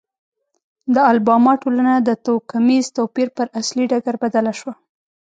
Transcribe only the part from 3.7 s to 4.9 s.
ډګر بدله شوه.